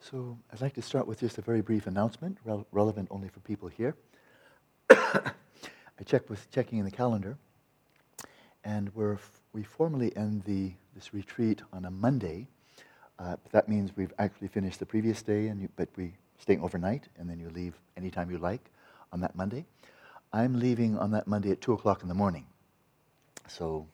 [0.00, 3.40] So I'd like to start with just a very brief announcement, rel- relevant only for
[3.40, 3.94] people here.
[4.90, 7.36] I checked with checking in the calendar,
[8.64, 12.46] and we're f- we formally end the, this retreat on a Monday.
[13.18, 17.08] Uh, that means we've actually finished the previous day, and you, but we staying overnight,
[17.18, 18.70] and then you leave anytime you like
[19.12, 19.66] on that Monday.
[20.32, 22.46] I'm leaving on that Monday at two o'clock in the morning.
[23.48, 23.86] So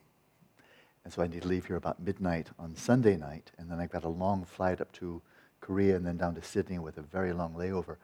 [1.05, 3.91] and so I need to leave here about midnight on Sunday night, and then I've
[3.91, 5.21] got a long flight up to
[5.61, 7.97] Korea and then down to Sydney with a very long layover.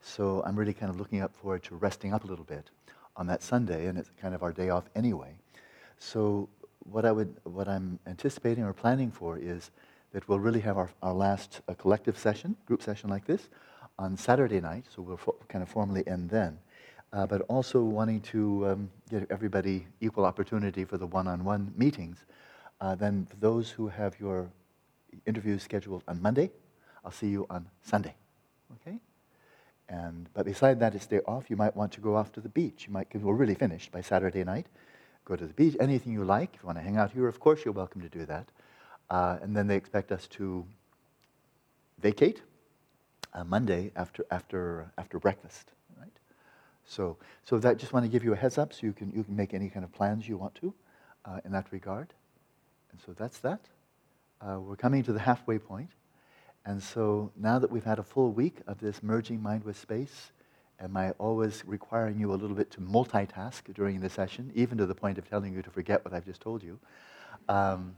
[0.00, 2.70] So I'm really kind of looking up forward to resting up a little bit
[3.14, 5.36] on that Sunday, and it's kind of our day off anyway.
[5.98, 6.48] So
[6.90, 9.70] what I would, what I'm anticipating or planning for is
[10.12, 13.48] that we'll really have our, our last uh, collective session, group session like this,
[13.98, 14.86] on Saturday night.
[14.94, 16.58] So we'll fo- kind of formally end then.
[17.12, 22.24] Uh, but also wanting to um, give everybody equal opportunity for the one-on-one meetings
[22.80, 24.50] uh, then for those who have your
[25.26, 26.50] interviews scheduled on Monday,
[27.04, 28.14] I'll see you on Sunday.
[28.80, 28.98] Okay?
[29.88, 31.48] And but beside that, it's day off.
[31.48, 32.86] You might want to go off to the beach.
[32.86, 34.66] You might, we're really finished by Saturday night.
[35.24, 35.76] Go to the beach.
[35.80, 36.54] Anything you like.
[36.54, 38.48] If you want to hang out here, of course, you're welcome to do that.
[39.08, 40.64] Uh, and then they expect us to
[42.00, 42.42] vacate
[43.32, 45.72] uh, Monday after after after breakfast.
[45.98, 46.12] Right.
[46.84, 49.22] So so that just want to give you a heads up, so you can you
[49.22, 50.74] can make any kind of plans you want to
[51.24, 52.12] uh, in that regard.
[52.96, 53.60] And so that's that.
[54.40, 55.90] Uh, we're coming to the halfway point.
[56.64, 60.32] And so now that we've had a full week of this merging mind with space,
[60.80, 64.86] am I always requiring you a little bit to multitask during the session, even to
[64.86, 66.78] the point of telling you to forget what I've just told you?
[67.50, 67.94] Um,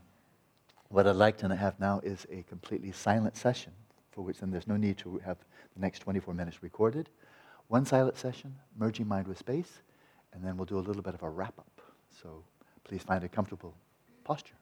[0.89, 3.71] what I'd like to have now is a completely silent session,
[4.11, 5.37] for which then there's no need to have
[5.75, 7.07] the next 24 minutes recorded.
[7.69, 9.81] One silent session, merging mind with space,
[10.33, 11.81] and then we'll do a little bit of a wrap up.
[12.21, 12.43] So
[12.83, 13.73] please find a comfortable
[14.25, 14.58] posture.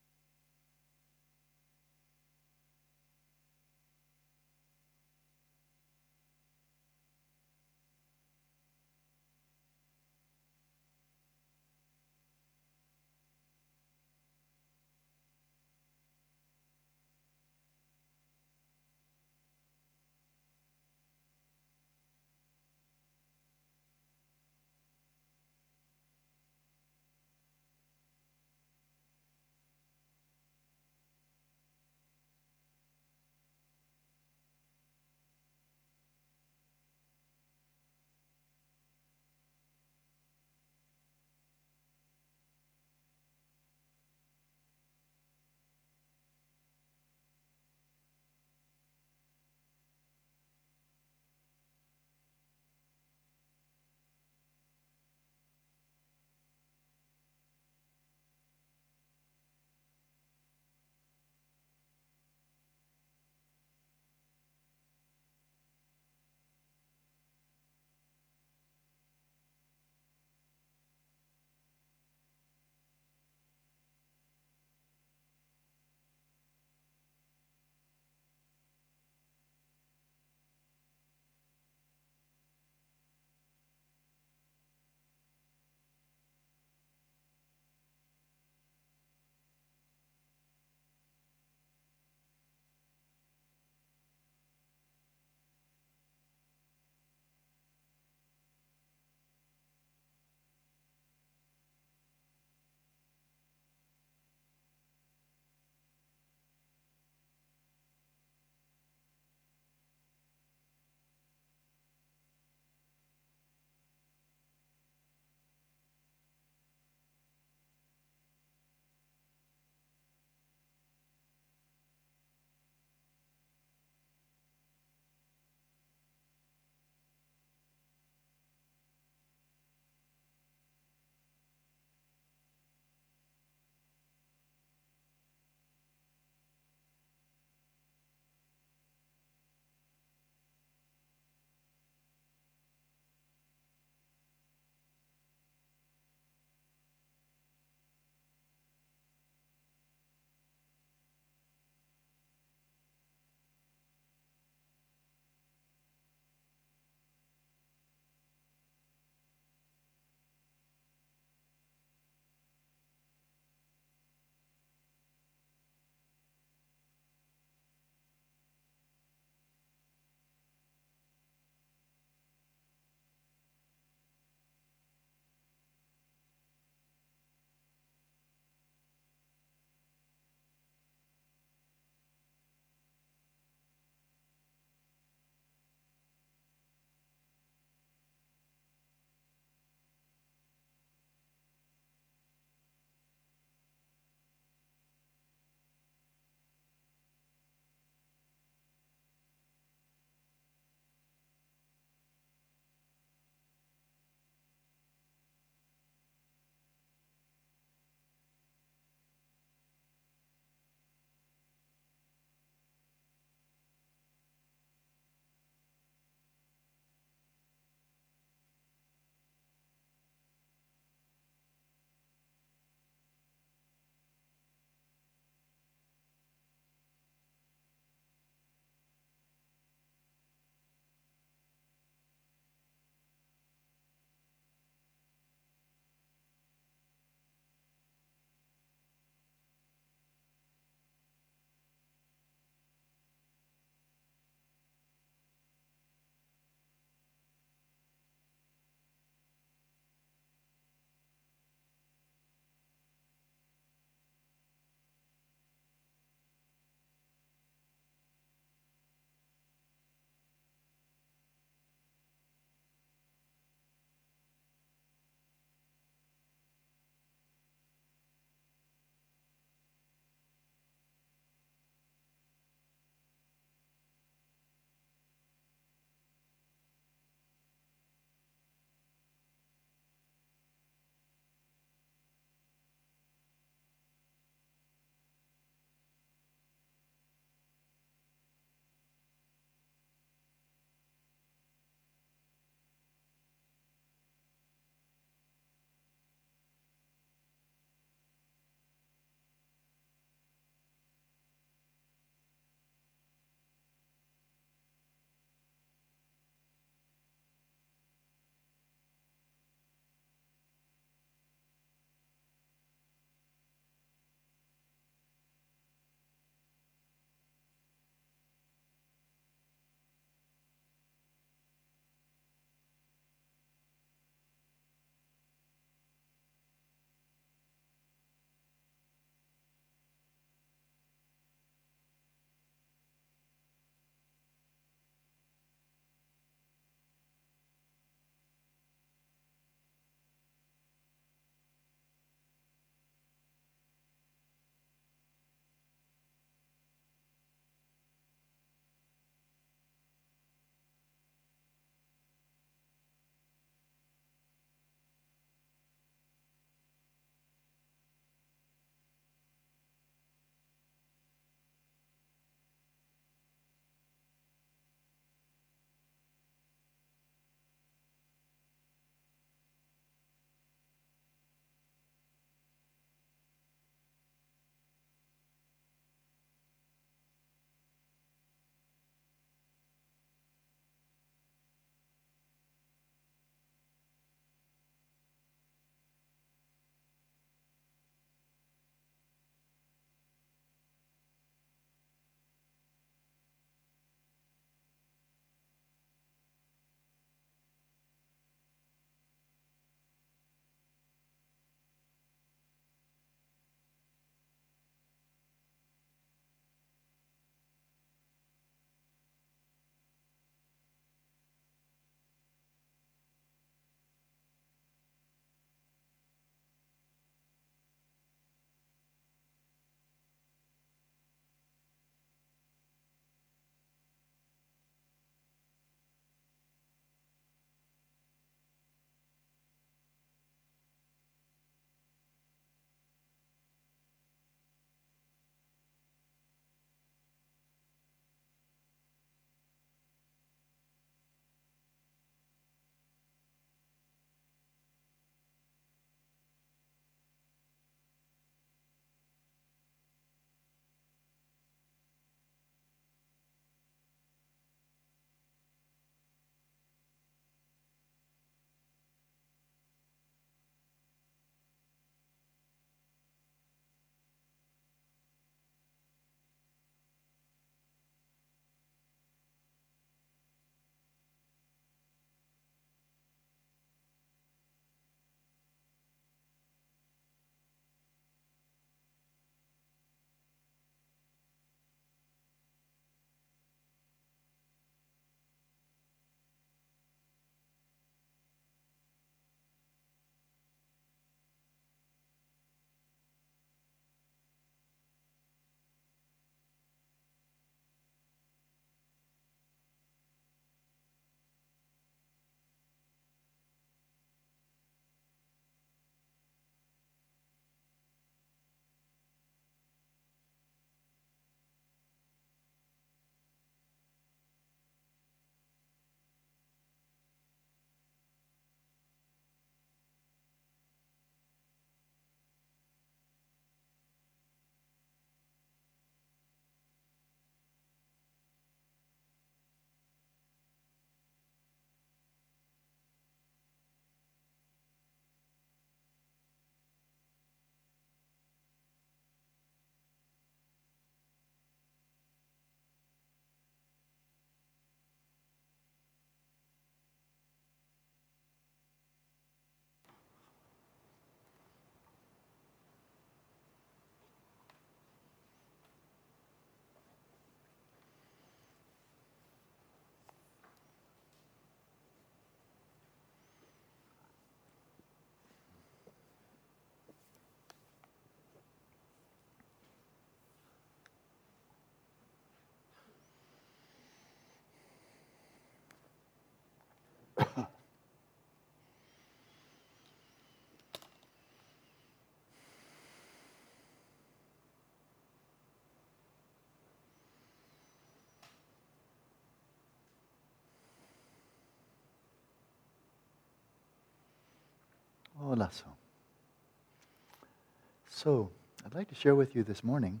[597.88, 598.30] So,
[598.64, 600.00] I'd like to share with you this morning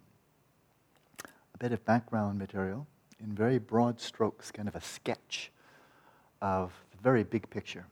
[1.24, 2.86] a bit of background material
[3.18, 5.50] in very broad strokes, kind of a sketch
[6.42, 7.86] of the very big picture.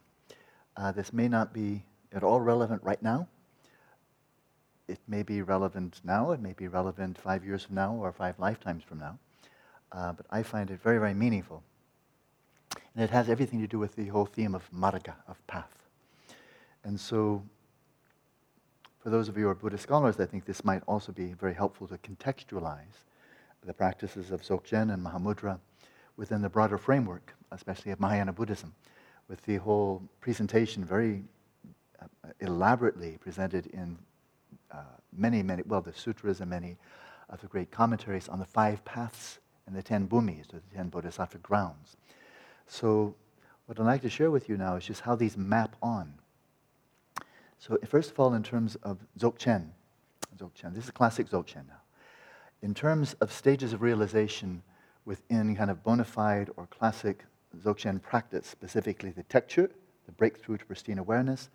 [0.77, 1.83] Uh, this may not be
[2.13, 3.27] at all relevant right now.
[4.87, 8.39] It may be relevant now, it may be relevant five years from now or five
[8.39, 9.19] lifetimes from now.
[9.91, 11.63] Uh, but I find it very, very meaningful.
[12.95, 15.78] And it has everything to do with the whole theme of marga, of path.
[16.88, 17.42] And so,
[18.98, 21.53] for those of you who are Buddhist scholars, I think this might also be very
[21.53, 23.05] helpful to contextualize
[23.62, 25.59] the practices of Dzogchen and Mahamudra
[26.16, 28.74] within the broader framework, especially of Mahayana Buddhism,
[29.29, 31.24] with the whole presentation very
[32.01, 32.07] uh,
[32.40, 33.98] elaborately presented in
[34.72, 34.79] uh,
[35.12, 36.79] many, many, well, the sutras and many
[37.29, 40.88] of the great commentaries on the five paths and the ten bhumis, or the ten
[40.88, 41.98] bodhisattva grounds.
[42.66, 43.14] So,
[43.66, 46.14] what I'd like to share with you now is just how these map on.
[47.61, 49.71] So, first of all, in terms of Dzogchen,
[50.37, 51.83] Dzogchen, this is classic Dzogchen now.
[52.62, 54.62] In terms of stages of realization
[55.05, 57.25] within kind of bona fide or classic
[57.57, 59.68] Dzogchen practice, specifically the tekchö,
[60.07, 61.51] the breakthrough to pristine awareness,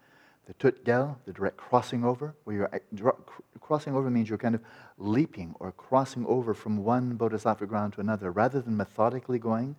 [0.45, 3.15] the tutgel, the direct crossing over, where you're
[3.61, 4.61] crossing over means you're kind of
[4.97, 9.73] leaping or crossing over from one bodhisattva ground to another, rather than methodically going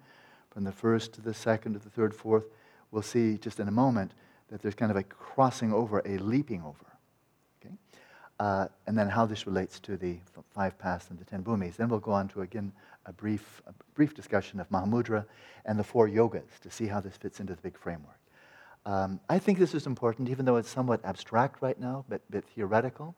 [0.51, 2.45] from the first to the second to the third, fourth.
[2.91, 4.13] We'll see just in a moment
[4.49, 6.87] that there's kind of a crossing over, a leaping over.
[7.61, 7.75] Okay?
[8.39, 10.19] Uh, and then how this relates to the
[10.55, 11.77] five paths and the ten bhumis.
[11.77, 12.73] Then we'll go on to, again,
[13.07, 15.25] a brief, a brief discussion of Mahamudra
[15.65, 18.19] and the four yogas to see how this fits into the big framework.
[18.87, 22.45] Um, I think this is important, even though it's somewhat abstract right now, but, but
[22.45, 23.15] theoretical,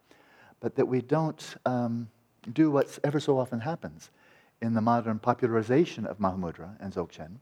[0.60, 2.08] but that we don't um,
[2.52, 4.10] do what ever so often happens
[4.62, 7.36] in the modern popularization of Mahamudra and Dzogchen,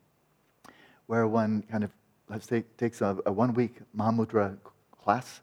[1.06, 1.90] where one kind of,
[2.28, 4.56] let's say, takes a, a one week Mahamudra
[5.02, 5.40] class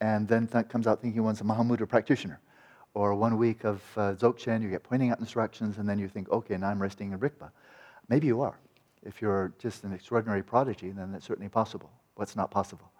[0.00, 2.40] and then th- comes out thinking one's a Mahamudra practitioner.
[2.94, 6.28] Or one week of uh, Dzogchen, you get pointing out instructions, and then you think,
[6.30, 7.50] okay, now I'm resting in Rigpa.
[8.08, 8.58] Maybe you are.
[9.02, 12.90] If you're just an extraordinary prodigy, then that's certainly possible what's not possible.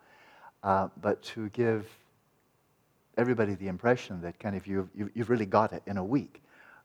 [0.62, 1.86] Uh, but to give
[3.18, 6.42] everybody the impression that kind of you've, you've really got it in a week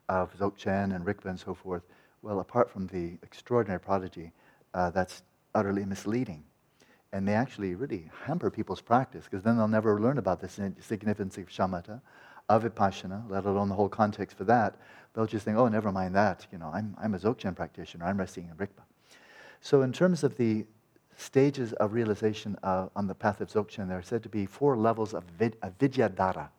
[0.10, 1.84] of Dzogchen and Rigpa and so forth,
[2.21, 4.32] well, apart from the extraordinary prodigy,
[4.73, 5.21] uh, that's
[5.58, 6.43] utterly misleading
[7.13, 11.38] and they actually really hamper people's practice because then they'll never learn about the significance
[11.38, 12.00] of shamatha,
[12.48, 14.76] of vipassana, let alone the whole context for that.
[15.13, 16.46] They'll just think, oh, never mind that.
[16.52, 18.06] You know, I'm, I'm a Dzogchen practitioner.
[18.06, 18.84] I'm resting in Rigpa.
[19.62, 20.65] So in terms of the
[21.15, 24.78] stages of realization uh, on the path of Dzogchen, there are said to be four
[24.78, 26.50] levels of vid- Vidyadhara.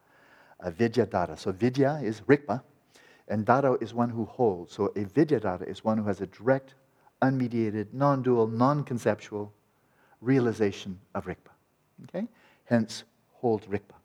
[0.60, 1.38] A Vidyadhara.
[1.38, 2.62] So Vidya is Rigpa,
[3.28, 4.72] and Dhara is one who holds.
[4.72, 6.74] So a Vidyadhara is one who has a direct,
[7.22, 9.52] unmediated, non dual, non conceptual
[10.20, 11.52] realization of Rigpa.
[12.04, 12.26] Okay?
[12.64, 13.04] Hence,
[13.34, 13.96] hold Rigpa.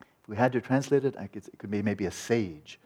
[0.00, 2.78] If we had to translate it, could, it could be maybe a sage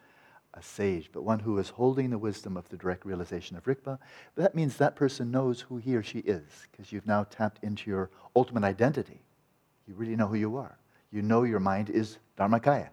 [0.55, 3.99] a sage, but one who is holding the wisdom of the direct realization of Rigpa.
[4.35, 7.89] That means that person knows who he or she is, because you've now tapped into
[7.89, 9.23] your ultimate identity.
[9.87, 10.77] You really know who you are.
[11.13, 12.89] You know your mind is Dharmakaya.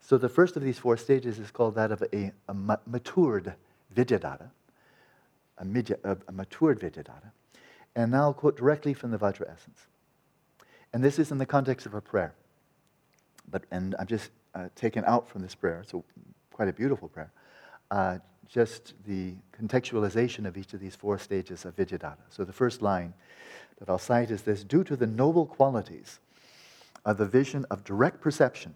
[0.00, 2.54] So the first of these four stages is called that of a, a
[2.86, 3.54] matured
[3.94, 4.50] Vidyadhara,
[5.58, 7.32] a, midya, a, a matured Vidyadhara.
[7.96, 9.86] And now I'll quote directly from the Vajra essence.
[10.92, 12.34] And this is in the context of a prayer.
[13.50, 16.04] But, and I'm just uh, taken out from this prayer, so
[16.52, 17.32] quite a beautiful prayer.
[17.90, 22.18] Uh, just the contextualization of each of these four stages of Vidyadhara.
[22.30, 23.14] So the first line
[23.78, 26.20] that I'll cite is this Due to the noble qualities
[27.04, 28.74] of the vision of direct perception,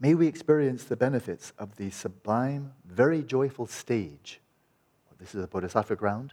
[0.00, 4.40] may we experience the benefits of the sublime, very joyful stage.
[5.18, 6.32] This is the Bodhisattva ground,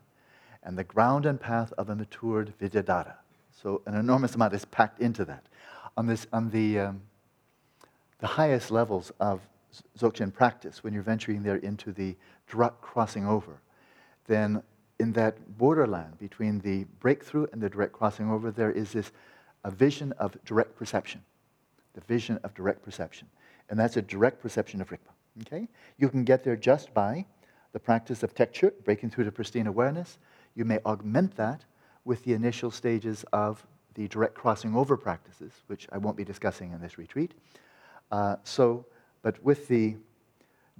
[0.63, 3.15] and the ground and path of a matured Vidyadhara.
[3.61, 5.45] So an enormous amount is packed into that.
[5.97, 7.01] On, this, on the, um,
[8.19, 9.41] the highest levels of
[9.97, 12.15] Dzogchen practice, when you're venturing there into the
[12.49, 13.61] direct crossing over,
[14.27, 14.61] then
[14.99, 19.11] in that borderland between the breakthrough and the direct crossing over, there is this
[19.63, 21.21] a vision of direct perception.
[21.93, 23.27] The vision of direct perception.
[23.69, 25.11] And that's a direct perception of Rigpa.
[25.41, 25.67] Okay?
[25.97, 27.25] You can get there just by
[27.73, 30.19] the practice of tekchö, breaking through to pristine awareness.
[30.55, 31.65] You may augment that
[32.05, 36.71] with the initial stages of the direct crossing over practices, which I won't be discussing
[36.71, 37.33] in this retreat.
[38.11, 38.85] Uh, so
[39.21, 39.95] but with the,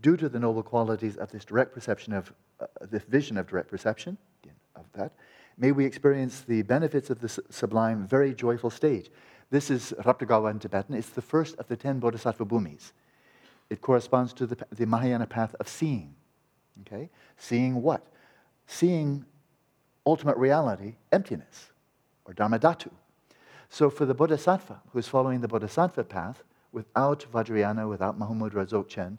[0.02, 3.70] due to the noble qualities of this direct perception of, uh, this vision of direct
[3.70, 4.18] perception,
[4.76, 5.12] of that,
[5.58, 9.12] may we experience the benefits of this sublime, very joyful stage.
[9.50, 10.96] This is Raptagawa in Tibetan.
[10.96, 12.94] It's the first of the ten bodhisattva bhumis.
[13.70, 16.16] It corresponds to the, the Mahayana path of seeing.
[16.82, 17.10] Okay?
[17.38, 18.06] Seeing what?
[18.68, 19.26] Seeing
[20.06, 21.72] ultimate reality, emptiness,
[22.26, 22.90] or dharmadhatu.
[23.70, 29.18] So for the Bodhisattva who's following the Bodhisattva path without Vajrayana, without Mahamudra Dzogchen,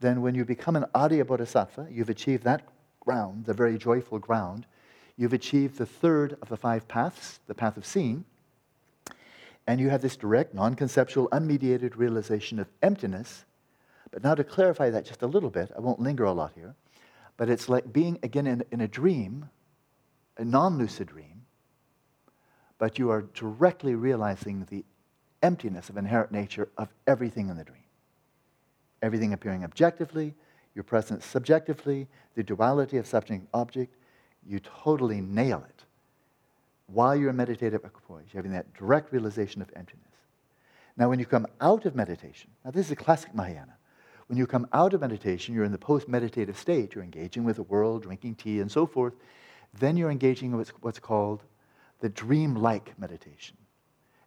[0.00, 2.62] then when you become an Arya Bodhisattva, you've achieved that
[3.00, 4.66] ground, the very joyful ground.
[5.16, 8.24] You've achieved the third of the five paths, the path of seeing.
[9.66, 13.44] And you have this direct, non conceptual, unmediated realization of emptiness.
[14.10, 16.74] But now to clarify that just a little bit, I won't linger a lot here,
[17.38, 19.48] but it's like being again in, in a dream,
[20.36, 21.46] a non lucid dream,
[22.76, 24.84] but you are directly realizing the
[25.42, 27.78] emptiness of inherent nature of everything in the dream.
[29.00, 30.34] Everything appearing objectively,
[30.74, 33.94] your presence subjectively, the duality of subject and object,
[34.46, 35.84] you totally nail it.
[36.88, 40.04] While you're in meditative equipoise, you're having that direct realization of emptiness.
[40.96, 43.77] Now, when you come out of meditation, now this is a classic Mahayana.
[44.28, 47.56] When you come out of meditation, you're in the post meditative state, you're engaging with
[47.56, 49.14] the world, drinking tea, and so forth.
[49.78, 51.42] Then you're engaging with what's called
[52.00, 53.56] the dream like meditation.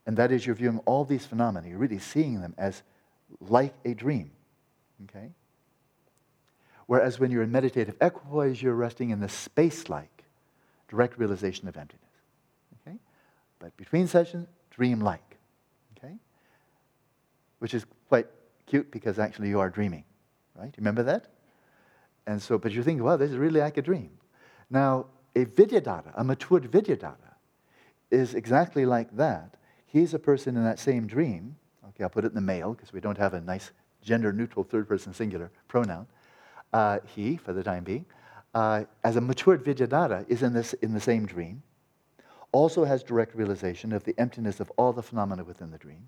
[0.07, 2.81] And that is, you're viewing all these phenomena, you're really seeing them as
[3.39, 4.31] like a dream.
[5.03, 5.29] Okay?
[6.87, 10.23] Whereas when you're in meditative equipoise, you're resting in the space like
[10.89, 12.03] direct realization of emptiness.
[12.81, 12.97] Okay?
[13.59, 15.37] But between sessions, dream like.
[15.97, 16.15] Okay?
[17.59, 18.27] Which is quite
[18.71, 20.05] cute because actually you are dreaming.
[20.55, 20.67] Right?
[20.67, 21.27] You remember that?
[22.25, 24.11] And so, but you think, well, this is really like a dream.
[24.69, 27.33] Now, a Vidyadhara, a matured Vidyadhara,
[28.09, 29.55] is exactly like that.
[29.85, 31.57] He's a person in that same dream.
[31.89, 34.63] Okay, I'll put it in the male because we don't have a nice gender neutral
[34.63, 36.07] third person singular pronoun.
[36.71, 38.05] Uh, he, for the time being,
[38.55, 41.61] uh, as a matured Vidyadhara, is in, this, in the same dream,
[42.53, 46.07] also has direct realization of the emptiness of all the phenomena within the dream.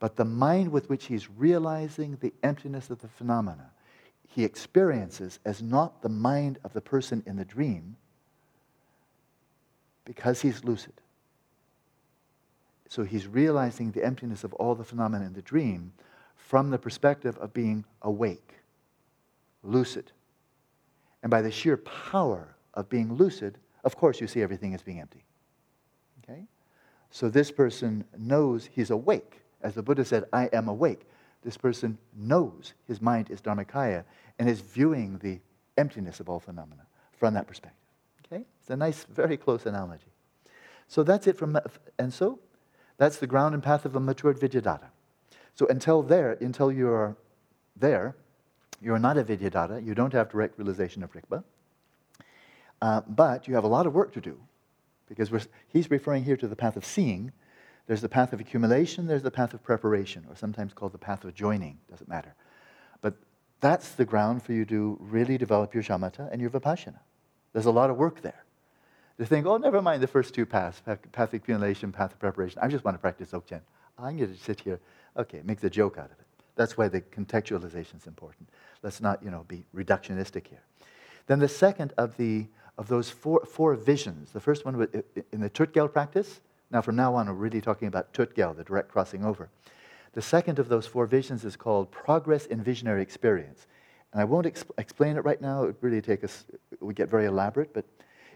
[0.00, 3.70] But the mind with which he's realizing the emptiness of the phenomena,
[4.26, 7.96] he experiences as not the mind of the person in the dream,
[10.04, 10.94] because he's lucid.
[12.88, 15.92] So he's realizing the emptiness of all the phenomena in the dream
[16.34, 18.54] from the perspective of being awake,
[19.62, 20.10] lucid.
[21.22, 25.00] And by the sheer power of being lucid, of course, you see everything as being
[25.00, 25.24] empty.
[26.24, 26.46] Okay?
[27.10, 29.42] So this person knows he's awake.
[29.62, 31.06] As the Buddha said, I am awake.
[31.42, 34.04] This person knows his mind is Dharmakaya
[34.38, 35.40] and is viewing the
[35.78, 37.78] emptiness of all phenomena from that perspective.
[38.26, 38.44] Okay?
[38.60, 40.12] It's a nice, very close analogy.
[40.88, 41.58] So that's it from,
[41.98, 42.38] and so
[42.98, 44.88] that's the ground and path of a matured Vidyadhara.
[45.54, 47.16] So until there, until you're
[47.76, 48.16] there,
[48.80, 51.44] you're not a Vidyadhara, you don't have direct realization of Rigpa,
[52.82, 54.38] uh, but you have a lot of work to do
[55.08, 57.32] because he's referring here to the path of seeing.
[57.86, 61.24] There's the path of accumulation, there's the path of preparation, or sometimes called the path
[61.24, 62.34] of joining, doesn't matter.
[63.00, 63.14] But
[63.60, 67.00] that's the ground for you to really develop your shamatha and your vipassana.
[67.52, 68.44] There's a lot of work there.
[69.18, 72.58] To think, oh, never mind the first two paths, path of accumulation, path of preparation.
[72.62, 73.60] I just want to practice Dzogchen.
[73.98, 74.80] I'm going to sit here.
[75.16, 76.26] Okay, make the joke out of it.
[76.56, 78.48] That's why the contextualization is important.
[78.82, 80.62] Let's not, you know, be reductionistic here.
[81.26, 82.46] Then the second of the
[82.78, 84.88] of those four, four visions, the first one
[85.32, 86.40] in the Tutgyal practice.
[86.70, 89.48] Now, from now on, we're really talking about Tutgyal, the direct crossing over.
[90.12, 93.66] The second of those four visions is called progress in visionary experience.
[94.12, 95.64] And I won't exp- explain it right now.
[95.64, 97.84] It would really take us, it would get very elaborate, but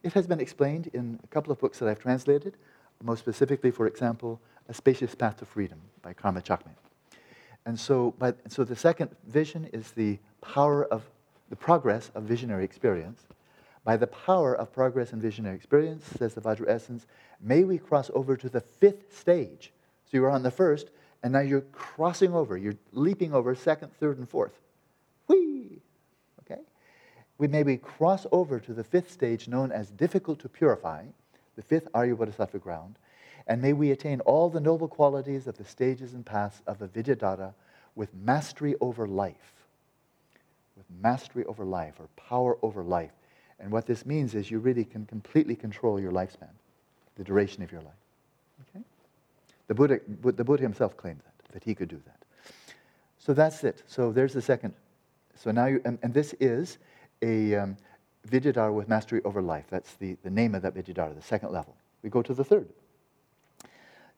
[0.02, 2.56] it has been explained in a couple of books that I've translated,
[3.02, 6.74] most specifically, for example, A Spacious Path to Freedom by Karma Chakme.
[7.66, 11.02] And so, but, so the second vision is the power of
[11.50, 13.26] the progress of visionary experience.
[13.84, 17.06] By the power of progress and visionary experience, says the Vajra Essence,
[17.40, 19.72] may we cross over to the fifth stage.
[20.06, 20.88] So you are on the first,
[21.22, 22.56] and now you're crossing over.
[22.56, 24.58] You're leaping over second, third, and fourth.
[25.26, 25.82] Whee!
[26.40, 26.62] Okay?
[27.36, 31.04] We may we cross over to the fifth stage known as difficult to purify,
[31.56, 32.96] the fifth Arya Bodhisattva ground,
[33.46, 36.88] and may we attain all the noble qualities of the stages and paths of the
[36.88, 37.52] Vidyadhara
[37.94, 39.52] with mastery over life.
[40.74, 43.12] With mastery over life, or power over life.
[43.60, 46.50] And what this means is you really can completely control your lifespan,
[47.16, 47.92] the duration of your life.
[48.68, 48.84] Okay?
[49.68, 52.24] The Buddha, the Buddha himself claimed that, that he could do that.
[53.18, 53.82] So that's it.
[53.86, 54.74] So there's the second.
[55.36, 56.78] So now you, and, and this is
[57.22, 57.76] a um,
[58.30, 59.64] with mastery over life.
[59.70, 61.74] That's the, the name of that Vidyadhara, the second level.
[62.02, 62.68] We go to the third.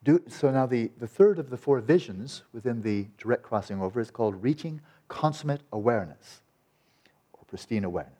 [0.03, 4.01] Do, so now the, the third of the four visions within the direct crossing over
[4.01, 6.43] is called reaching consummate awareness
[7.33, 8.16] or pristine awareness.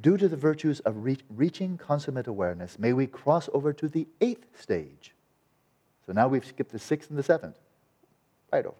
[0.00, 4.06] Due to the virtues of re- reaching consummate awareness, may we cross over to the
[4.20, 5.12] eighth stage.
[6.06, 7.58] So now we've skipped the sixth and the seventh.
[8.52, 8.76] Right over.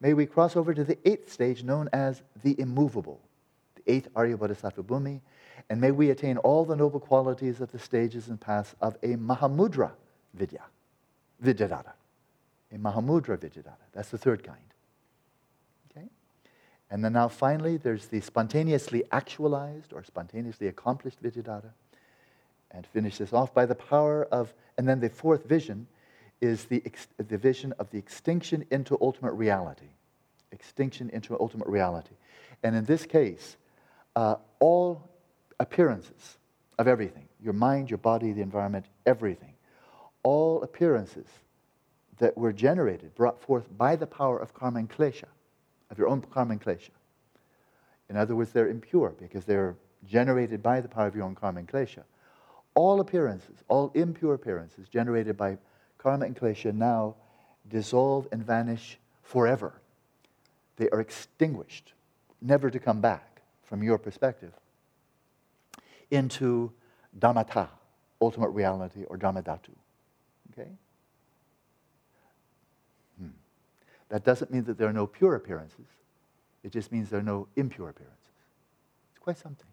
[0.00, 3.20] May we cross over to the eighth stage known as the immovable,
[3.76, 5.20] the eighth Arya Bodhisattva Bhumi,
[5.70, 9.16] and may we attain all the noble qualities of the stages and paths of a
[9.16, 9.92] Mahamudra
[10.34, 10.62] Vidya.
[11.42, 11.92] Vidyadhara,
[12.72, 13.76] a Mahamudra Vidyadhara.
[13.92, 14.58] That's the third kind.
[16.90, 21.70] And then now finally, there's the spontaneously actualized or spontaneously accomplished Vidyadhara.
[22.70, 25.86] And finish this off by the power of, and then the fourth vision
[26.40, 26.82] is the,
[27.16, 29.88] the vision of the extinction into ultimate reality.
[30.52, 32.14] Extinction into ultimate reality.
[32.62, 33.56] And in this case,
[34.16, 35.08] uh, all
[35.60, 36.38] appearances
[36.78, 39.54] of everything your mind, your body, the environment, everything
[40.22, 41.26] all appearances
[42.18, 45.24] that were generated, brought forth by the power of karma and klesha,
[45.90, 46.90] of your own karma and klesha.
[48.08, 49.76] In other words, they're impure because they're
[50.06, 52.02] generated by the power of your own karma and klesha.
[52.74, 55.58] All appearances, all impure appearances generated by
[55.98, 57.16] karma and klesha now
[57.68, 59.74] dissolve and vanish forever.
[60.76, 61.92] They are extinguished,
[62.40, 64.52] never to come back from your perspective,
[66.10, 66.72] into
[67.18, 67.68] dharmata,
[68.20, 69.74] ultimate reality, or dharmadhatu.
[70.52, 70.70] Okay?
[74.08, 75.86] That doesn't mean that there are no pure appearances.
[76.62, 78.18] It just means there are no impure appearances.
[79.12, 79.66] It's quite something.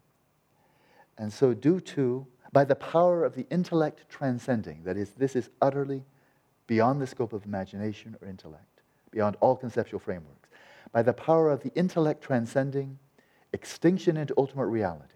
[1.17, 5.49] And so, due to, by the power of the intellect transcending, that is, this is
[5.61, 6.03] utterly
[6.67, 8.81] beyond the scope of imagination or intellect,
[9.11, 10.49] beyond all conceptual frameworks,
[10.91, 12.97] by the power of the intellect transcending
[13.53, 15.13] extinction into ultimate reality,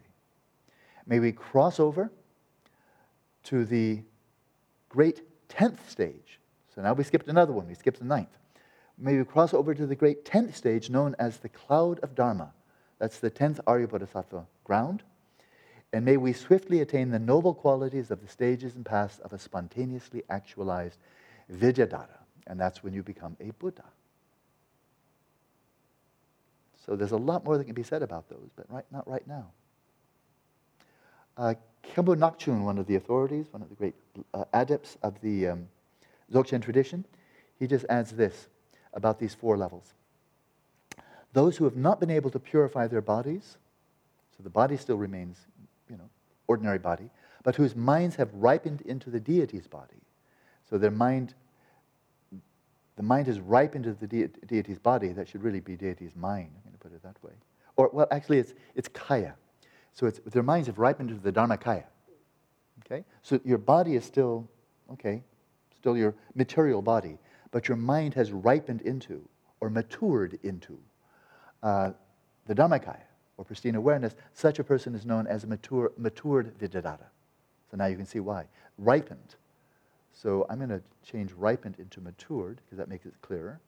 [1.06, 2.10] may we cross over
[3.44, 4.02] to the
[4.88, 6.38] great 10th stage.
[6.74, 8.36] So now we skipped another one, we skipped the ninth.
[9.02, 12.52] May we cross over to the great 10th stage known as the cloud of Dharma.
[12.98, 15.02] That's the 10th Arya Bodhisattva ground.
[15.92, 19.38] And may we swiftly attain the noble qualities of the stages and paths of a
[19.38, 20.98] spontaneously actualized
[21.50, 22.18] Vidyadhara.
[22.46, 23.84] And that's when you become a Buddha.
[26.84, 29.26] So there's a lot more that can be said about those, but right, not right
[29.26, 29.46] now.
[31.36, 33.94] Uh, Khenpo Ngakchung, one of the authorities, one of the great
[34.34, 35.68] uh, adepts of the um,
[36.30, 37.04] Dzogchen tradition,
[37.58, 38.48] he just adds this
[38.92, 39.94] about these four levels.
[41.32, 43.56] Those who have not been able to purify their bodies,
[44.36, 45.38] so the body still remains,
[45.88, 46.08] you know,
[46.48, 47.10] ordinary body,
[47.42, 50.02] but whose minds have ripened into the deity's body.
[50.68, 51.34] So their mind,
[52.96, 55.08] the mind has ripened into the de- deity's body.
[55.12, 56.50] That should really be deity's mind.
[56.56, 57.32] I'm going to put it that way.
[57.76, 59.34] Or, well, actually, it's, it's kaya.
[59.92, 61.84] So it's, their minds have ripened into the Dharmakaya.
[62.84, 63.04] Okay?
[63.22, 64.48] So your body is still,
[64.92, 65.22] okay,
[65.76, 67.18] still your material body,
[67.50, 69.28] but your mind has ripened into
[69.60, 70.78] or matured into
[71.62, 71.92] uh,
[72.46, 73.02] the Dharmakaya
[73.36, 74.14] or pristine awareness.
[74.34, 77.06] Such a person is known as a mature, matured Vidyadhara.
[77.70, 78.46] So now you can see why.
[78.78, 79.36] Ripened.
[80.12, 83.60] So I'm going to change ripened into matured because that makes it clearer.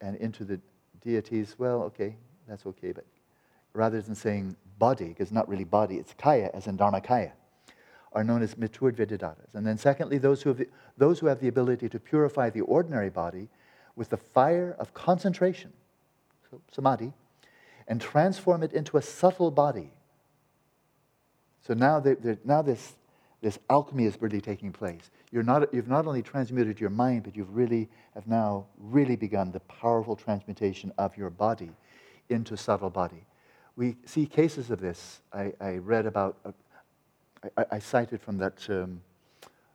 [0.00, 0.60] And into the
[1.04, 2.92] deities, well, okay, that's okay.
[2.92, 3.04] But
[3.72, 7.32] rather than saying body, because it's not really body, it's kaya, as in dharmakaya,
[8.12, 9.54] are known as matured vidyadharas.
[9.54, 12.62] And then secondly, those who, have the, those who have the ability to purify the
[12.62, 13.48] ordinary body
[13.96, 15.72] with the fire of concentration,
[16.50, 17.12] so samadhi,
[17.86, 19.90] and transform it into a subtle body.
[21.66, 22.02] So now,
[22.44, 22.94] now this,
[23.42, 25.10] this alchemy is really taking place.
[25.30, 29.52] You're not, you've not only transmuted your mind, but you've really have now really begun
[29.52, 31.70] the powerful transmutation of your body
[32.28, 33.24] into subtle body.
[33.76, 35.20] We see cases of this.
[35.32, 36.52] I, I read about, uh,
[37.56, 39.00] I, I, cited from that, um,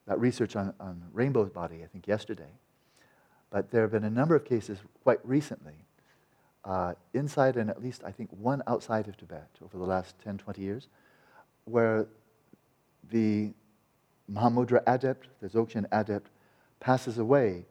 [0.07, 2.49] that research on, on rainbow body, I think yesterday.
[3.49, 5.75] But there have been a number of cases quite recently,
[6.65, 10.37] uh, inside and at least I think one outside of Tibet over the last 10,
[10.37, 10.87] 20 years,
[11.65, 12.07] where
[13.11, 13.53] the
[14.31, 16.29] Mahamudra adept, the Dzogchen adept,
[16.79, 17.65] passes away.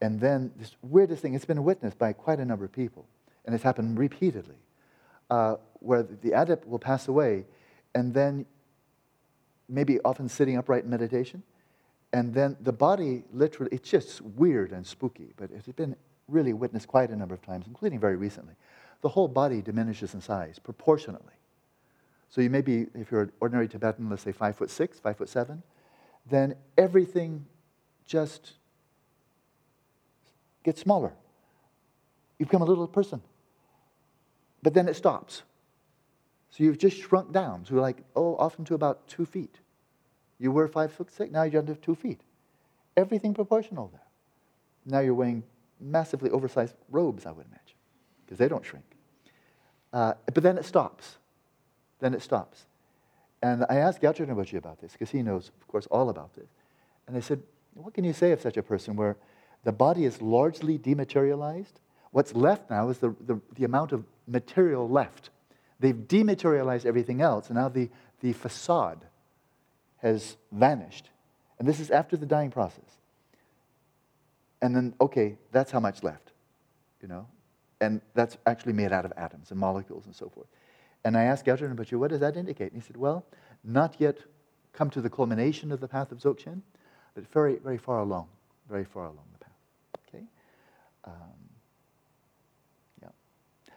[0.00, 3.06] And then this weirdest thing, it's been witnessed by quite a number of people
[3.44, 4.56] and it's happened repeatedly,
[5.30, 7.44] uh, where the adept will pass away,
[7.94, 8.46] and then
[9.68, 11.42] maybe often sitting upright in meditation,
[12.12, 15.96] and then the body literally, it's just weird and spooky, but it has been
[16.28, 18.54] really witnessed quite a number of times, including very recently.
[19.00, 21.34] The whole body diminishes in size proportionately.
[22.30, 25.16] So you may be, if you're an ordinary Tibetan, let's say five foot six, five
[25.16, 25.62] foot seven,
[26.28, 27.44] then everything
[28.06, 28.52] just
[30.62, 31.12] gets smaller.
[32.38, 33.20] You become a little person
[34.64, 35.42] but then it stops.
[36.56, 39.56] So you've just shrunk down to like, oh, often to about two feet.
[40.38, 42.20] You were five foot six, now you're under two feet.
[42.96, 44.06] Everything proportional there.
[44.86, 45.42] Now you're wearing
[45.80, 47.76] massively oversized robes, I would imagine,
[48.24, 48.84] because they don't shrink.
[49.92, 51.16] Uh, but then it stops.
[51.98, 52.66] Then it stops.
[53.42, 56.50] And I asked Gyatrul Rinpoche about this, because he knows, of course, all about this.
[57.08, 57.42] And I said,
[57.74, 59.16] what can you say of such a person where
[59.64, 61.80] the body is largely dematerialized?
[62.12, 65.30] What's left now is the, the, the amount of material left.
[65.84, 69.04] They've dematerialized everything else, and now the, the facade
[69.98, 71.10] has vanished.
[71.58, 72.88] And this is after the dying process.
[74.62, 76.32] And then, okay, that's how much left,
[77.02, 77.26] you know?
[77.82, 80.46] And that's actually made out of atoms and molecules and so forth.
[81.04, 82.72] And I asked about you, what does that indicate?
[82.72, 83.26] And he said, well,
[83.62, 84.16] not yet
[84.72, 86.62] come to the culmination of the path of Dzogchen,
[87.14, 88.28] but very, very far along,
[88.70, 89.58] very far along the path.
[90.08, 90.24] Okay?
[91.04, 91.12] Um,
[93.02, 93.10] yeah.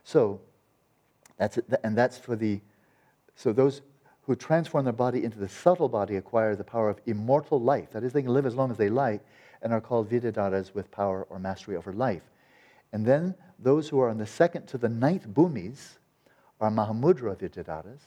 [0.06, 0.40] So,
[1.38, 2.60] that's it, and that's for the,
[3.36, 3.82] so those
[4.24, 7.92] who transform their body into the subtle body acquire the power of immortal life.
[7.92, 9.22] That is, they can live as long as they like
[9.62, 12.24] and are called Vidyadharas with power or mastery over life.
[12.92, 15.98] And then those who are on the second to the ninth bhumis
[16.60, 18.02] are Mahamudra Vidyadharas.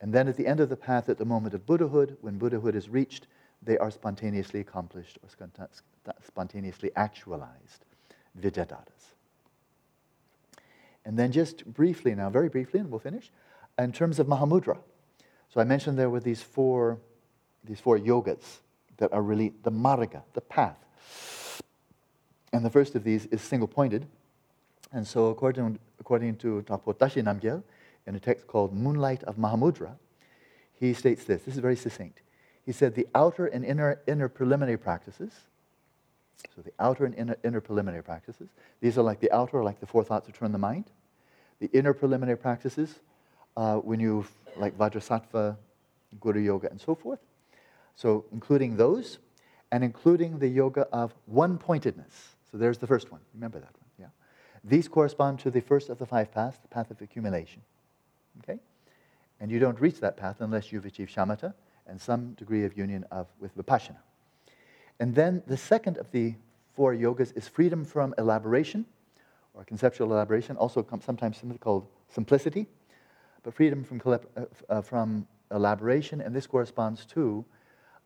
[0.00, 2.74] And then at the end of the path, at the moment of Buddhahood, when Buddhahood
[2.74, 3.26] is reached,
[3.62, 5.28] they are spontaneously accomplished or
[6.22, 7.84] spontaneously actualized
[8.38, 9.15] Vidyadharas.
[11.06, 13.30] And then just briefly now, very briefly, and we'll finish,
[13.78, 14.76] in terms of Mahamudra.
[15.48, 16.98] So I mentioned there were these four,
[17.64, 18.58] these four yogas
[18.96, 20.76] that are really the marga, the path.
[22.52, 24.06] And the first of these is single pointed.
[24.92, 27.62] And so, according, according to Dakpo Tashi Namgyel,
[28.06, 29.92] in a text called Moonlight of Mahamudra,
[30.74, 31.42] he states this.
[31.42, 32.20] This is very succinct.
[32.64, 35.32] He said, The outer and inner, inner preliminary practices,
[36.54, 38.48] so the outer and inner, inner preliminary practices,
[38.80, 40.90] these are like the outer, like the four thoughts to turn the mind.
[41.60, 43.00] The inner preliminary practices,
[43.56, 44.26] uh, when you,
[44.56, 45.56] like Vajrasattva,
[46.20, 47.20] Guru Yoga, and so forth,
[47.96, 49.18] so, including those
[49.72, 52.36] and including the yoga of one pointedness.
[52.50, 53.22] So, there's the first one.
[53.34, 53.90] Remember that one.
[53.98, 54.06] Yeah.
[54.62, 57.62] These correspond to the first of the five paths, the path of accumulation.
[58.42, 58.60] Okay?
[59.40, 61.54] And you don't reach that path unless you've achieved shamatha
[61.86, 63.98] and some degree of union of, with vipassana.
[65.00, 66.34] And then the second of the
[66.72, 68.86] four yogas is freedom from elaboration
[69.54, 72.66] or conceptual elaboration, also sometimes called simplicity,
[73.42, 74.18] but freedom from, uh,
[74.68, 77.44] uh, from elaboration, and this corresponds to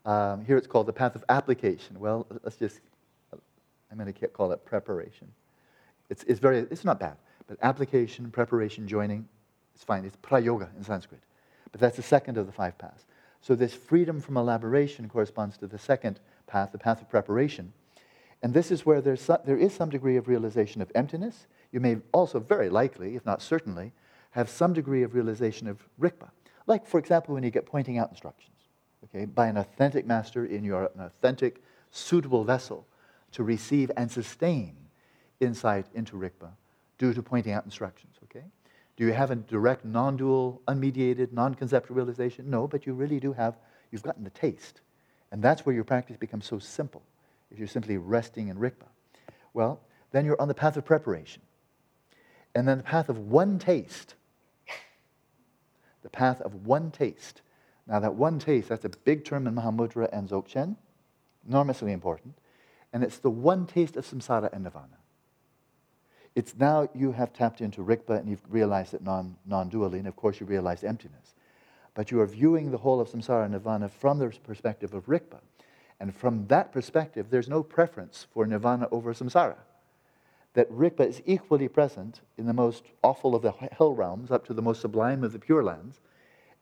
[0.06, 1.98] um, here it's called the path of application.
[1.98, 2.80] Well, let's just,
[3.90, 5.28] I'm going to call it preparation.
[6.08, 7.16] It's, it's, very, it's not bad,
[7.46, 9.28] but application, preparation, joining,
[9.74, 10.04] it's fine.
[10.04, 11.22] It's prayoga in Sanskrit.
[11.72, 13.04] But that's the second of the five paths.
[13.40, 16.20] So this freedom from elaboration corresponds to the second
[16.50, 17.72] path, the path of preparation.
[18.42, 21.46] And this is where there's some, there is some degree of realization of emptiness.
[21.72, 23.92] You may also, very likely, if not certainly,
[24.30, 26.30] have some degree of realization of rikpa.
[26.66, 28.60] Like, for example, when you get pointing out instructions
[29.04, 32.86] okay, by an authentic master in your an authentic, suitable vessel
[33.32, 34.76] to receive and sustain
[35.40, 36.50] insight into Rigpa
[36.98, 38.44] due to pointing out instructions, okay?
[38.96, 42.50] Do you have a direct, non-dual, unmediated, non-conceptual realization?
[42.50, 43.56] No, but you really do have,
[43.90, 44.82] you've gotten the taste.
[45.32, 47.02] And that's where your practice becomes so simple,
[47.50, 48.88] if you're simply resting in rikpa.
[49.54, 49.80] Well,
[50.12, 51.42] then you're on the path of preparation.
[52.54, 54.14] And then the path of one taste.
[56.02, 57.42] The path of one taste
[57.90, 60.76] now, that one taste, that's a big term in Mahamudra and Dzogchen,
[61.48, 62.38] enormously important.
[62.92, 64.98] And it's the one taste of samsara and nirvana.
[66.36, 70.14] It's now you have tapped into rikpa and you've realized it non, non-dually, and of
[70.14, 71.34] course you realize emptiness.
[71.94, 75.40] But you are viewing the whole of samsara and nirvana from the perspective of rikpa.
[75.98, 79.56] And from that perspective, there's no preference for nirvana over samsara.
[80.54, 84.54] That rikpa is equally present in the most awful of the hell realms up to
[84.54, 86.00] the most sublime of the pure lands,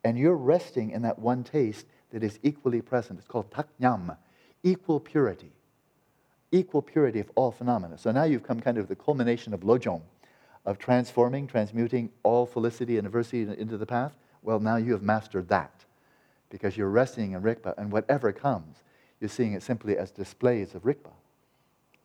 [0.04, 3.18] and you're resting in that one taste that is equally present.
[3.18, 4.16] It's called taknyam,
[4.62, 5.52] equal purity.
[6.50, 7.98] Equal purity of all phenomena.
[7.98, 10.02] So now you've come kind of the culmination of lojong,
[10.64, 14.12] of transforming, transmuting all felicity and adversity into the path.
[14.48, 15.84] Well, now you have mastered that
[16.48, 18.78] because you're resting in Rikpa, and whatever comes,
[19.20, 21.12] you're seeing it simply as displays of Rikpa,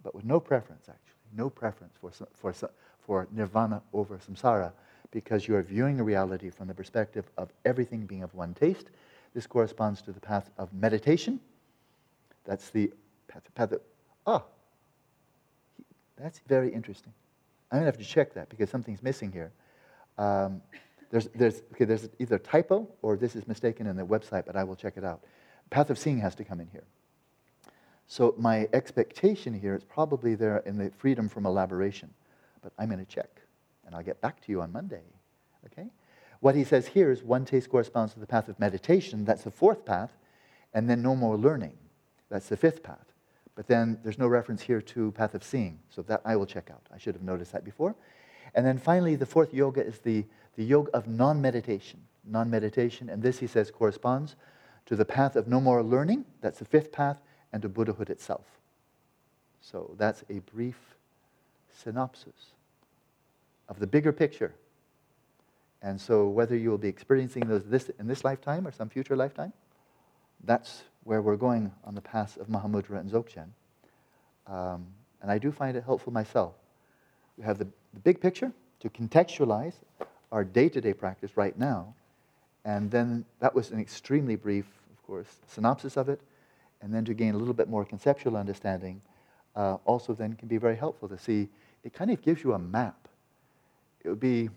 [0.03, 1.37] but with no preference, actually.
[1.37, 2.69] No preference for, for,
[2.99, 4.73] for nirvana over samsara
[5.11, 8.87] because you are viewing the reality from the perspective of everything being of one taste.
[9.33, 11.39] This corresponds to the path of meditation.
[12.43, 12.91] That's the
[13.29, 13.79] path, path of,
[14.27, 14.43] ah,
[16.17, 17.13] that's very interesting.
[17.71, 19.53] I'm going to have to check that because something's missing here.
[20.17, 20.61] Um,
[21.13, 24.63] there's, there's, okay, there's either typo or this is mistaken in the website, but I
[24.63, 25.23] will check it out.
[25.69, 26.85] Path of seeing has to come in here.
[28.07, 32.09] So my expectation here is probably there in the freedom from elaboration,
[32.63, 33.29] but I'm going to check
[33.85, 35.03] and I'll get back to you on Monday.
[35.67, 35.85] Okay?
[36.39, 39.51] What he says here is one taste corresponds to the path of meditation, that's the
[39.51, 40.17] fourth path,
[40.73, 41.77] and then no more learning,
[42.29, 43.13] that's the fifth path.
[43.53, 46.71] But then there's no reference here to path of seeing, so that I will check
[46.71, 46.81] out.
[46.91, 47.95] I should have noticed that before.
[48.55, 50.25] And then finally, the fourth yoga is the,
[50.55, 52.01] the yoga of non meditation.
[52.25, 54.35] Non meditation, and this, he says, corresponds
[54.85, 58.45] to the path of no more learning, that's the fifth path, and to Buddhahood itself.
[59.61, 60.77] So that's a brief
[61.73, 62.53] synopsis
[63.69, 64.53] of the bigger picture.
[65.81, 69.15] And so, whether you will be experiencing those this, in this lifetime or some future
[69.15, 69.51] lifetime,
[70.43, 73.47] that's where we're going on the path of Mahamudra and Dzogchen.
[74.47, 74.87] Um,
[75.21, 76.53] and I do find it helpful myself.
[77.37, 79.73] We have the, the big picture to contextualize
[80.33, 81.93] our day to day practice right now.
[82.65, 86.19] And then that was an extremely brief, of course, synopsis of it.
[86.81, 88.99] And then to gain a little bit more conceptual understanding,
[89.55, 91.49] uh, also then can be very helpful to see.
[91.83, 93.07] It kind of gives you a map.
[94.03, 94.49] It would be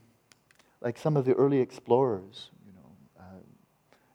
[0.80, 3.40] like some of the early explorers, you know, uh,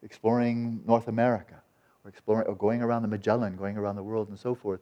[0.04, 1.62] exploring North America,
[2.04, 4.80] or exploring, or going around the Magellan, going around the world, and so forth.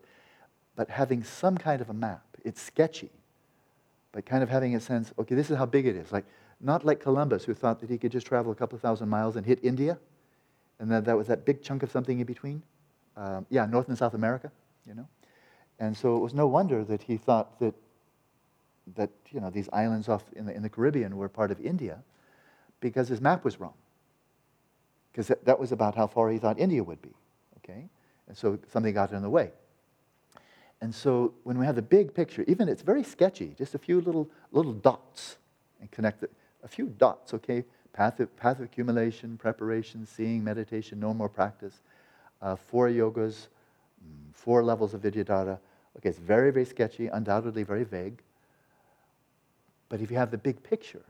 [0.75, 2.23] But having some kind of a map.
[2.45, 3.09] It's sketchy,
[4.13, 5.11] but kind of having a sense.
[5.19, 6.09] Okay, this is how big it is.
[6.11, 6.23] Like
[6.61, 9.45] not like Columbus, who thought that he could just travel a couple thousand miles and
[9.45, 9.97] hit India,
[10.79, 12.61] and that that was that big chunk of something in between.
[13.15, 14.51] Um, yeah, North and South America,
[14.85, 15.07] you know.
[15.79, 17.73] And so it was no wonder that he thought that
[18.95, 21.99] that you know these islands off in the, in the Caribbean were part of India,
[22.79, 23.73] because his map was wrong.
[25.11, 27.13] Because that, that was about how far he thought India would be.
[27.57, 27.87] Okay,
[28.27, 29.51] and so something got in the way.
[30.81, 33.99] And so when we have the big picture, even it's very sketchy, just a few
[34.01, 35.37] little little dots,
[35.79, 36.23] and connect
[36.63, 37.63] a few dots, okay?
[37.93, 41.81] Path path accumulation, preparation, seeing, meditation, no more practice.
[42.41, 43.47] Uh, four yogas,
[44.03, 45.59] mm, four levels of Vidyadhara.
[45.97, 48.21] Okay, it's very, very sketchy, undoubtedly very vague.
[49.89, 51.03] But if you have the big picture,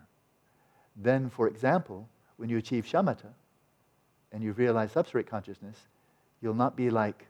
[0.96, 3.34] then, for example, when you achieve shamatha
[4.32, 5.78] and you realize substrate consciousness,
[6.42, 7.28] you'll not be like,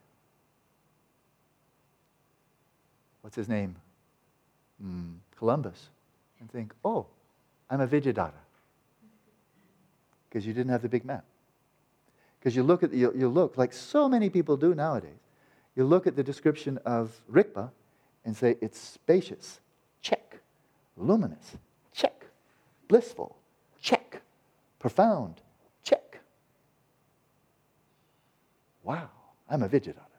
[3.21, 3.75] what's his name?
[4.83, 5.89] Mm, Columbus,
[6.39, 7.07] and think, oh,
[7.69, 8.31] I'm a Vidyadhara.
[10.27, 11.25] Because you didn't have the big map.
[12.39, 15.19] Because you look at you, you look like so many people do nowadays.
[15.75, 17.69] You look at the description of Rikpa
[18.25, 19.59] and say it's spacious,
[20.01, 20.39] check.
[20.97, 21.57] Luminous,
[21.93, 22.25] check.
[22.87, 23.35] Blissful,
[23.81, 24.21] check.
[24.79, 25.41] Profound,
[25.83, 26.19] check.
[28.83, 29.09] Wow,
[29.49, 30.17] I'm a Vidyadhara.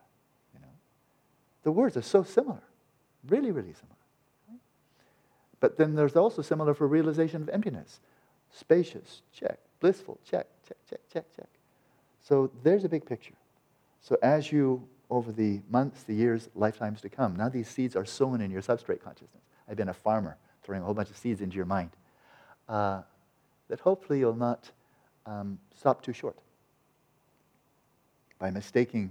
[0.55, 0.74] You know,
[1.62, 2.62] the words are so similar,
[3.28, 3.99] really, really similar.
[5.61, 8.00] But then there's also similar for realization of emptiness.
[8.52, 9.58] Spacious, check.
[9.78, 11.48] Blissful, check, check, check, check, check.
[12.22, 13.34] So there's a big picture.
[14.00, 18.04] So as you, over the months, the years, lifetimes to come, now these seeds are
[18.04, 19.42] sown in your substrate consciousness.
[19.68, 21.90] I've been a farmer throwing a whole bunch of seeds into your mind.
[22.68, 23.02] Uh,
[23.68, 24.70] that hopefully you'll not
[25.26, 26.36] um, stop too short
[28.38, 29.11] by mistaking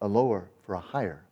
[0.00, 1.22] a lower for a higher,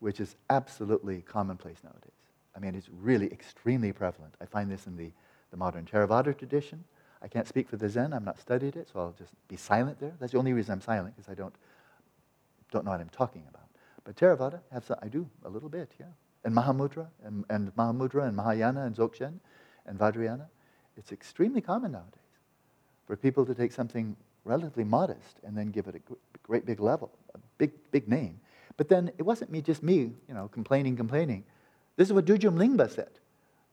[0.00, 2.21] which is absolutely commonplace nowadays.
[2.54, 4.34] I mean, it's really extremely prevalent.
[4.40, 5.10] I find this in the,
[5.50, 6.84] the modern Theravada tradition.
[7.22, 8.12] I can't speak for the Zen.
[8.12, 10.12] I've not studied it, so I'll just be silent there.
[10.18, 11.54] That's the only reason I'm silent, because I don't,
[12.70, 13.68] don't know what I'm talking about.
[14.04, 16.06] But Theravada, have some, I do a little bit, yeah.
[16.44, 19.34] And Mahamudra, and, and Mahamudra, and Mahayana, and Dzogchen,
[19.86, 20.46] and Vajrayana,
[20.96, 22.18] it's extremely common nowadays
[23.06, 26.00] for people to take something relatively modest and then give it a
[26.42, 28.40] great big level, a big, big name.
[28.76, 31.44] But then it wasn't me, just me, you know, complaining, complaining.
[31.96, 33.10] This is what Dudjom Lingpa said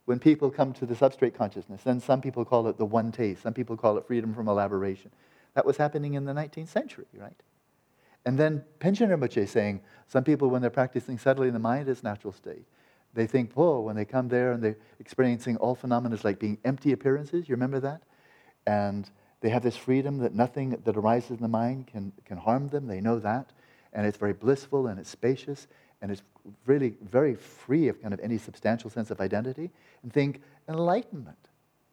[0.06, 1.86] when people come to the substrate consciousness.
[1.86, 5.12] And some people call it the one taste, some people call it freedom from elaboration.
[5.54, 7.40] That was happening in the 19th century, right?
[8.26, 12.34] And then Panchen Rinpoche saying, some people, when they're practicing settling the mind, is natural
[12.34, 12.66] state.
[13.14, 16.58] They think, whoa, when they come there and they're experiencing all phenomena as like being
[16.66, 18.04] empty appearances, you remember that?
[18.68, 19.10] And
[19.42, 22.88] they have this freedom that nothing that arises in the mind can, can harm them.
[22.88, 23.52] They know that.
[23.94, 25.68] And it's very blissful and it's spacious
[26.02, 26.22] and it's
[26.66, 29.70] really very free of kind of any substantial sense of identity,
[30.04, 31.50] and think enlightenment,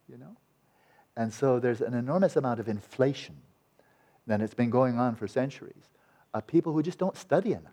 [0.08, 0.36] you know?
[1.16, 3.36] And so there's an enormous amount of inflation
[4.26, 5.88] that it's been going on for centuries
[6.34, 7.72] of people who just don't study enough.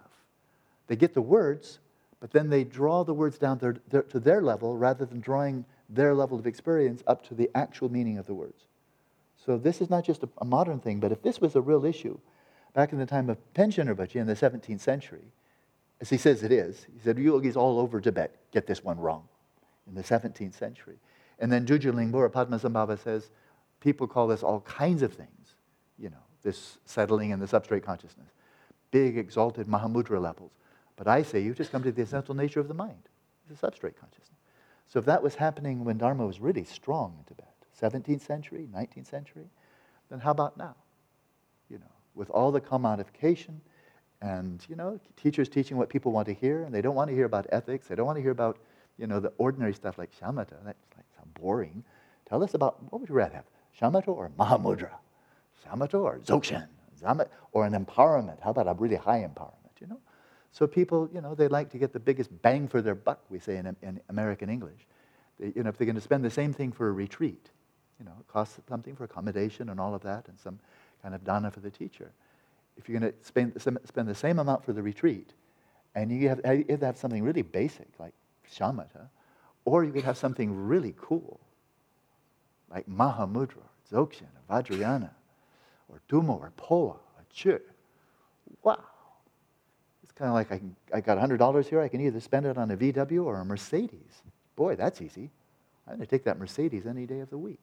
[0.87, 1.79] They get the words,
[2.19, 5.65] but then they draw the words down their, their, to their level rather than drawing
[5.89, 8.63] their level of experience up to the actual meaning of the words.
[9.45, 11.85] So this is not just a, a modern thing, but if this was a real
[11.85, 12.17] issue,
[12.73, 15.33] back in the time of Panchen Rinpoche in the 17th century,
[16.03, 16.85] as he says it is.
[16.93, 19.23] He said, yogis all over Tibet get this one wrong
[19.87, 20.97] in the 17th century.
[21.39, 23.29] And then Dudjom Lingpa or Padmasambhava says,
[23.79, 25.55] people call this all kinds of things,
[25.97, 28.27] you know, this settling in the substrate consciousness,
[28.91, 30.51] big exalted Mahamudra levels.
[30.97, 33.07] But I say you just come to the essential nature of the mind,
[33.49, 34.39] the substrate consciousness.
[34.89, 39.07] So if that was happening when Dharma was really strong in Tibet, 17th century, 19th
[39.07, 39.45] century,
[40.09, 40.75] then how about now?
[41.69, 43.61] You know, with all the commodification,
[44.23, 47.15] and, you know, teachers teaching what people want to hear, and they don't want to
[47.15, 47.87] hear about ethics.
[47.87, 48.57] They don't want to hear about,
[48.97, 50.55] you know, the ordinary stuff like shamatha.
[50.63, 51.83] That's like so boring.
[52.29, 53.45] Tell us about, what would you rather have,
[53.77, 54.91] shamatha or mahamudra?
[55.65, 56.67] Shamatha or dzogchen?
[57.51, 58.39] Or an empowerment?
[58.41, 59.99] How about a really high empowerment, you know?
[60.53, 63.39] So people, you know, they like to get the biggest bang for their buck, we
[63.39, 64.87] say in, in American English.
[65.37, 67.49] They, you know, if they're going to spend the same thing for a retreat,
[67.99, 70.59] you know, it costs something for accommodation and all of that, and some
[71.01, 72.13] kind of dana for the teacher
[72.77, 75.33] if you're going to spend, spend the same amount for the retreat,
[75.95, 78.13] and you have, you have to have something really basic like
[78.51, 79.09] shamatha,
[79.65, 81.39] or you could have something really cool
[82.69, 85.11] like Mahamudra, Dzogchen, or Vajrayana,
[85.89, 87.61] or Tummo, or Phowa, or Chöd.
[88.63, 88.79] Wow.
[90.03, 92.57] It's kind of like I, can, I got $100 here, I can either spend it
[92.57, 94.23] on a VW or a Mercedes.
[94.55, 95.29] Boy, that's easy.
[95.87, 97.59] I'm going to take that Mercedes any day of the week.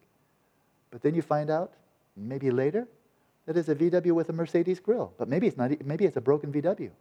[0.90, 1.72] But then you find out,
[2.16, 2.86] maybe later,
[3.51, 5.12] that it's a VW with a Mercedes grill.
[5.18, 6.92] But maybe it's, not, maybe it's a broken VW.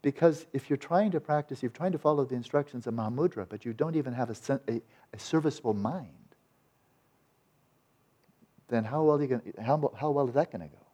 [0.00, 3.64] Because if you're trying to practice, you're trying to follow the instructions of Mahamudra, but
[3.64, 4.80] you don't even have a, a,
[5.12, 6.12] a serviceable mind,
[8.68, 10.86] then how well, gonna, how, how well is that going to go?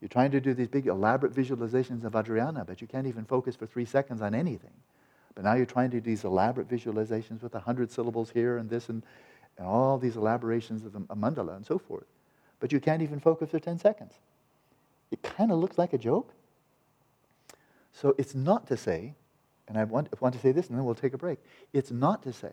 [0.00, 3.56] You're trying to do these big elaborate visualizations of Adriana, but you can't even focus
[3.56, 4.78] for three seconds on anything.
[5.34, 8.70] But now you're trying to do these elaborate visualizations with a hundred syllables here and
[8.70, 9.02] this and,
[9.58, 12.06] and all these elaborations of a mandala and so forth.
[12.62, 14.12] But you can't even focus for 10 seconds.
[15.10, 16.32] It kind of looks like a joke.
[17.92, 19.14] So it's not to say,
[19.66, 21.40] and I want, want to say this and then we'll take a break.
[21.72, 22.52] It's not to say,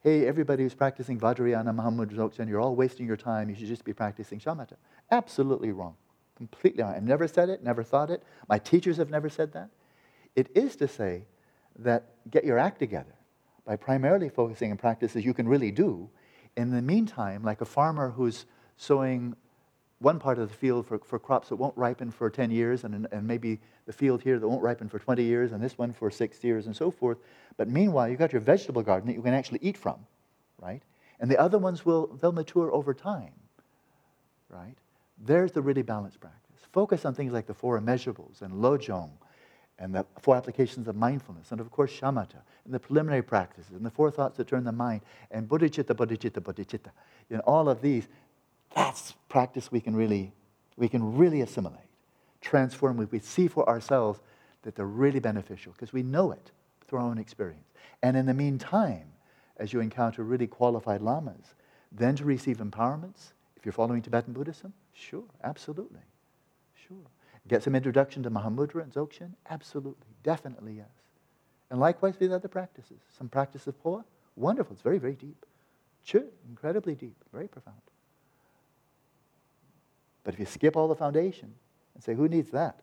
[0.00, 3.50] hey, everybody who's practicing Vajrayana, Mahamudra Dzogchen, you're all wasting your time.
[3.50, 4.76] You should just be practicing shamatha.
[5.10, 5.96] Absolutely wrong.
[6.34, 6.94] Completely wrong.
[6.94, 8.22] I've never said it, never thought it.
[8.48, 9.68] My teachers have never said that.
[10.34, 11.26] It is to say
[11.78, 13.14] that get your act together
[13.66, 16.08] by primarily focusing on practices you can really do.
[16.56, 18.46] In the meantime, like a farmer who's
[18.78, 19.36] sowing
[20.02, 23.06] one part of the field for, for crops that won't ripen for 10 years, and,
[23.12, 26.10] and maybe the field here that won't ripen for 20 years, and this one for
[26.10, 27.18] six years, and so forth.
[27.56, 29.96] But meanwhile, you've got your vegetable garden that you can actually eat from,
[30.60, 30.82] right?
[31.20, 33.32] And the other ones will they'll mature over time,
[34.48, 34.74] right?
[35.24, 36.40] There's the really balanced practice.
[36.72, 39.10] Focus on things like the four immeasurables and lojong
[39.78, 43.84] and the four applications of mindfulness, and of course, shamatha, and the preliminary practices, and
[43.84, 45.00] the four thoughts that turn the mind,
[45.30, 46.90] and bodhicitta, bodhicitta, bodhicitta.
[47.30, 48.08] Know, all of these,
[48.74, 50.32] that's practice we can really,
[50.76, 51.80] we can really assimilate,
[52.40, 52.96] transform.
[53.10, 54.20] We, see for ourselves
[54.62, 56.50] that they're really beneficial because we know it
[56.86, 57.72] through our own experience.
[58.02, 59.12] And in the meantime,
[59.56, 61.54] as you encounter really qualified lamas,
[61.90, 66.00] then to receive empowerments, if you're following Tibetan Buddhism, sure, absolutely,
[66.88, 66.96] sure.
[67.48, 69.32] Get some introduction to Mahamudra and Dzogchen?
[69.50, 70.86] Absolutely, definitely yes.
[71.70, 72.98] And likewise with other practices.
[73.16, 74.04] Some practice of Phowa,
[74.36, 75.46] wonderful, it's very, very deep.
[76.06, 77.80] Chöd, incredibly deep, very profound.
[80.24, 81.54] But if you skip all the foundation
[81.94, 82.80] and say, who needs that?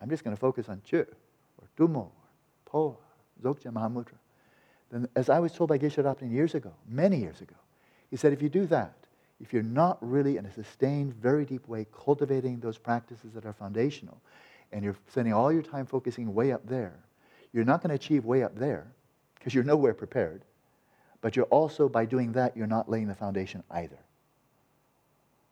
[0.00, 1.06] I'm just going to focus on Chöd,
[1.58, 2.12] or Tummo, or
[2.70, 2.96] Phowa,
[3.42, 4.18] Dzogchen Mahamudra.
[4.90, 7.54] Then, as I was told by Geshe Rabten years ago, many years ago,
[8.10, 8.94] he said, if you do that,
[9.40, 13.52] if you're not really in a sustained, very deep way cultivating those practices that are
[13.52, 14.20] foundational,
[14.72, 16.98] and you're spending all your time focusing way up there,
[17.52, 18.86] you're not going to achieve way up there
[19.38, 20.42] because you're nowhere prepared.
[21.20, 23.98] But you're also, by doing that, you're not laying the foundation either.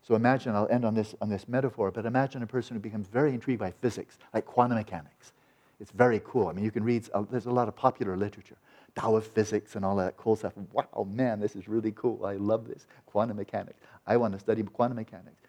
[0.02, 3.06] So imagine, I'll end on this, on this metaphor, but imagine a person who becomes
[3.06, 5.32] very intrigued by physics, like quantum mechanics.
[5.78, 6.48] It's very cool.
[6.48, 8.56] I mean, you can read, uh, there's a lot of popular literature.
[8.94, 10.52] Tao of physics and all that cool stuff.
[10.72, 12.26] Wow, man, this is really cool.
[12.26, 12.86] I love this.
[13.06, 13.80] Quantum mechanics.
[14.06, 15.40] I want to study quantum mechanics.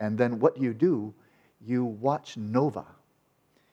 [0.00, 1.12] And then what you do,
[1.66, 2.84] you watch Nova.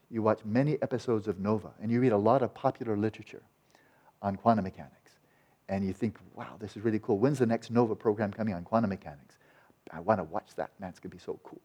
[0.10, 3.42] You watch many episodes of Nova, and you read a lot of popular literature
[4.22, 5.12] on quantum mechanics.
[5.70, 7.18] And you think, wow, this is really cool.
[7.18, 9.38] When's the next Nova program coming on quantum mechanics?
[9.92, 10.72] I want to watch that.
[10.80, 11.62] Man, it's going to be so cool.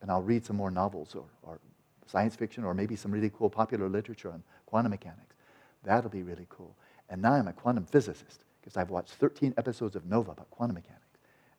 [0.00, 1.60] And I'll read some more novels or, or
[2.06, 5.36] science fiction or maybe some really cool popular literature on quantum mechanics.
[5.82, 6.76] That'll be really cool.
[7.08, 10.74] And now I'm a quantum physicist because I've watched 13 episodes of Nova about quantum
[10.74, 11.00] mechanics.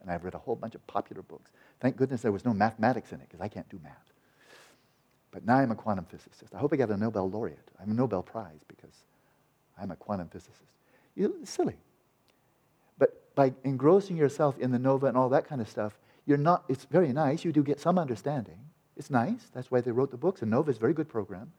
[0.02, 1.52] And I've read a whole bunch of popular books.
[1.80, 3.94] Thank goodness there was no mathematics in it because I can't do math.
[5.32, 6.54] But now I'm a quantum physicist.
[6.54, 7.72] I hope I get a Nobel laureate.
[7.82, 8.94] I'm a Nobel Prize because
[9.78, 10.62] I'm a quantum physicist.
[11.16, 11.76] You, silly.
[13.36, 16.86] By engrossing yourself in the Nova and all that kind of stuff, you're not, it's
[16.86, 17.46] very nice.
[17.46, 18.58] You do get some understanding.
[18.98, 19.50] It's nice.
[19.54, 20.42] That's why they wrote the books.
[20.42, 21.52] And Nova is a very good program.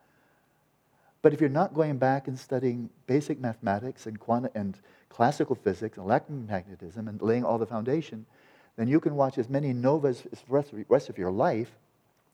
[1.22, 5.99] But if you're not going back and studying basic mathematics and, quantum, and classical physics
[5.99, 8.27] and electromagnetism and laying all the foundation,
[8.77, 11.70] then you can watch as many novas as the rest of your life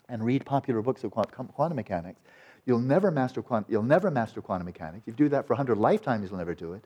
[0.09, 2.21] and read popular books of quantum mechanics.
[2.67, 5.05] You'll never master, quantum, you'll never master quantum mechanics.
[5.07, 6.85] If you do that for 100 lifetimes, you'll never do it.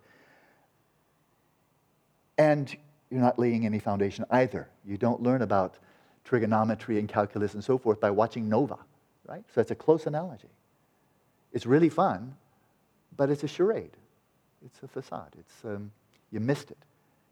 [2.39, 2.75] And
[3.11, 4.69] you're not laying any foundation either.
[4.85, 5.77] You don't learn about
[6.25, 8.79] trigonometry and calculus and so forth by watching Nova,
[9.27, 9.45] right?
[9.55, 10.49] So it's a close analogy.
[11.53, 12.35] It's really fun,
[13.17, 13.97] but it's a charade.
[14.65, 15.33] It's a facade.
[15.39, 15.91] It's, um,
[16.31, 16.79] you missed it.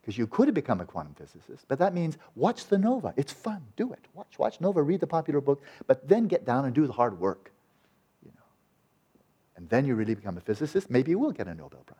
[0.00, 3.14] Because you could have become a quantum physicist, but that means watch the Nova.
[3.16, 3.62] It's fun.
[3.74, 4.00] Do it.
[4.12, 7.18] Watch, watch Nova, read the popular book, but then get down and do the hard
[7.18, 7.50] work.
[8.22, 8.44] You know.
[9.56, 10.90] And then you really become a physicist.
[10.90, 11.98] Maybe you will get a Nobel Prize.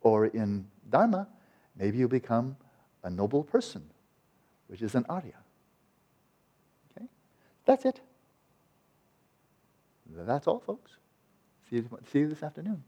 [0.00, 1.28] Or in Dharma,
[1.78, 2.56] maybe you become
[3.02, 3.82] a noble person,
[4.66, 5.38] which is an Arya.
[6.90, 7.06] Okay?
[7.64, 8.00] That's it.
[10.10, 10.92] that's all, folks.
[11.68, 12.82] See you, see you this afternoon.